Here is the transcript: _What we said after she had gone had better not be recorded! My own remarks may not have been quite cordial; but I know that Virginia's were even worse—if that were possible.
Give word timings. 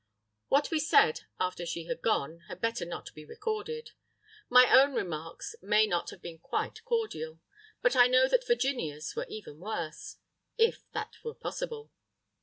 _What 0.47 0.71
we 0.71 0.79
said 0.79 1.25
after 1.39 1.63
she 1.63 1.85
had 1.85 2.01
gone 2.01 2.39
had 2.47 2.59
better 2.59 2.85
not 2.85 3.13
be 3.13 3.23
recorded! 3.23 3.91
My 4.49 4.67
own 4.75 4.95
remarks 4.95 5.53
may 5.61 5.85
not 5.85 6.09
have 6.09 6.23
been 6.23 6.39
quite 6.39 6.83
cordial; 6.85 7.39
but 7.83 7.95
I 7.95 8.07
know 8.07 8.27
that 8.27 8.47
Virginia's 8.47 9.15
were 9.15 9.27
even 9.29 9.59
worse—if 9.59 10.91
that 10.93 11.17
were 11.23 11.35
possible. 11.35 11.91